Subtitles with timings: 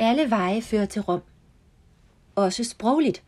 [0.00, 1.20] Alle veje fører til Rom.
[2.34, 3.22] Også sprogligt.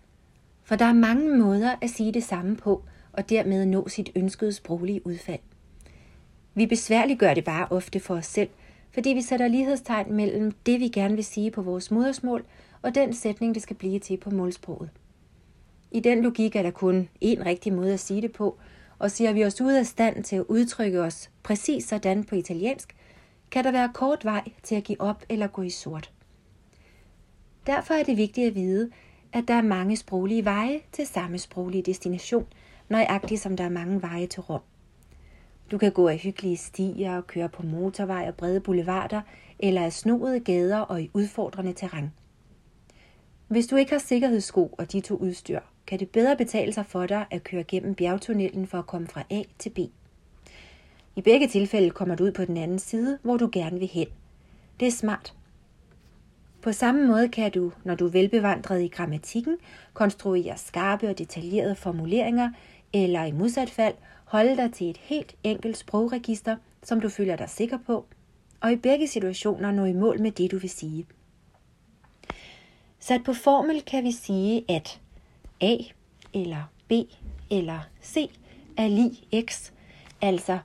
[0.65, 4.53] For der er mange måder at sige det samme på, og dermed nå sit ønskede
[4.53, 5.41] sproglige udfald.
[6.55, 8.49] Vi besværliggør det bare ofte for os selv,
[8.91, 12.45] fordi vi sætter lighedstegn mellem det, vi gerne vil sige på vores modersmål,
[12.83, 14.91] og den sætning, det skal blive til på målsproget.
[15.91, 18.59] I den logik er der kun én rigtig måde at sige det på,
[18.99, 22.97] og ser vi os ud af stand til at udtrykke os præcis sådan på italiensk,
[23.51, 26.11] kan der være kort vej til at give op eller gå i sort.
[27.67, 28.91] Derfor er det vigtigt at vide,
[29.33, 32.47] at der er mange sproglige veje til samme sproglige destination,
[32.89, 34.61] nøjagtigt som der er mange veje til Rom.
[35.71, 39.21] Du kan gå af hyggelige stier og køre på motorvej og brede boulevarder,
[39.59, 42.13] eller af snoede gader og i udfordrende terræn.
[43.49, 47.07] Hvis du ikke har sikkerhedssko og de to udstyr, kan det bedre betale sig for
[47.07, 49.79] dig at køre gennem bjergtunnelen for at komme fra A til B.
[51.17, 54.07] I begge tilfælde kommer du ud på den anden side, hvor du gerne vil hen.
[54.81, 55.35] Det er smart.
[56.63, 59.57] På samme måde kan du, når du er velbevandret i grammatikken,
[59.93, 62.51] konstruere skarpe og detaljerede formuleringer,
[62.93, 67.51] eller i modsat fald holde dig til et helt enkelt sprogregister, som du føler dig
[67.51, 68.07] sikker på,
[68.61, 71.07] og i begge situationer nå i mål med det, du vil sige.
[72.99, 75.01] Sat på formel kan vi sige, at
[75.61, 75.77] A
[76.35, 76.93] eller B
[77.51, 78.31] eller C
[78.77, 79.71] er lig X,
[80.21, 80.59] altså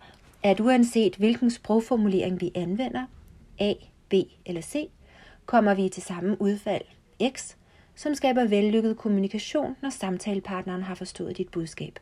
[0.44, 3.06] at uanset hvilken sprogformulering vi anvender,
[3.60, 3.74] A,
[4.10, 4.14] B
[4.46, 4.90] eller C,
[5.46, 6.82] kommer vi til samme udfald
[7.32, 7.56] X,
[7.96, 12.00] som skaber vellykket kommunikation, når samtalepartneren har forstået dit budskab.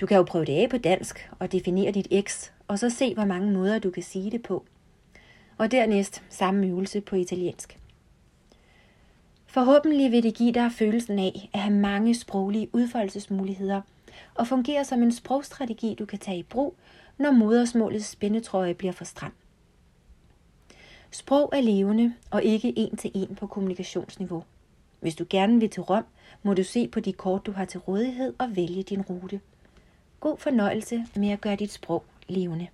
[0.00, 3.14] Du kan jo prøve det af på dansk og definere dit X, og så se,
[3.14, 4.64] hvor mange måder du kan sige det på.
[5.58, 7.78] Og dernæst samme øvelse på italiensk.
[9.46, 13.80] Forhåbentlig vil det give dig følelsen af at have mange sproglige udfoldelsesmuligheder
[14.34, 16.76] og fungere som en sprogstrategi, du kan tage i brug,
[17.18, 19.32] når modersmålets spændetrøje bliver for stram.
[21.12, 24.44] Sprog er levende og ikke en til en på kommunikationsniveau.
[25.00, 26.04] Hvis du gerne vil til Rom,
[26.42, 29.40] må du se på de kort, du har til rådighed og vælge din rute.
[30.20, 32.66] God fornøjelse med at gøre dit sprog levende.